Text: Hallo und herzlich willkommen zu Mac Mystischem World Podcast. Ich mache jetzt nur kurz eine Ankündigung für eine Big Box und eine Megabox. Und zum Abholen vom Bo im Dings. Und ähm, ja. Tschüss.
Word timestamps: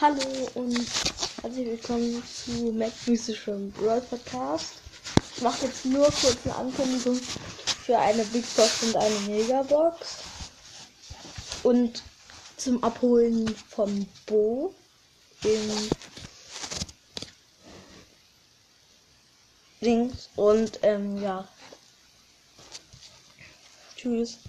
Hallo 0.00 0.48
und 0.54 0.78
herzlich 1.42 1.66
willkommen 1.66 2.22
zu 2.24 2.72
Mac 2.72 2.90
Mystischem 3.04 3.70
World 3.76 4.08
Podcast. 4.08 4.76
Ich 5.36 5.42
mache 5.42 5.66
jetzt 5.66 5.84
nur 5.84 6.04
kurz 6.06 6.38
eine 6.44 6.56
Ankündigung 6.56 7.16
für 7.16 7.98
eine 7.98 8.24
Big 8.24 8.46
Box 8.56 8.82
und 8.82 8.96
eine 8.96 9.20
Megabox. 9.28 10.22
Und 11.64 12.02
zum 12.56 12.82
Abholen 12.82 13.54
vom 13.68 14.06
Bo 14.24 14.74
im 15.44 15.90
Dings. 19.82 20.30
Und 20.34 20.78
ähm, 20.80 21.20
ja. 21.20 21.46
Tschüss. 23.96 24.38